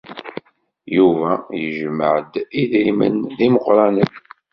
Yuba 0.95 1.31
yejmeɛ-d 1.61 2.33
idrimen 2.61 3.15
d 3.37 3.39
imeqranen. 3.47 4.11